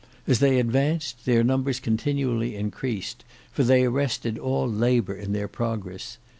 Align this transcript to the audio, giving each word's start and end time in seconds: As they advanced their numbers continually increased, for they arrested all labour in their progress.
As 0.25 0.39
they 0.39 0.59
advanced 0.59 1.25
their 1.25 1.43
numbers 1.43 1.79
continually 1.79 2.55
increased, 2.55 3.23
for 3.51 3.63
they 3.63 3.83
arrested 3.85 4.39
all 4.39 4.67
labour 4.67 5.13
in 5.13 5.31
their 5.31 5.47
progress. 5.47 6.17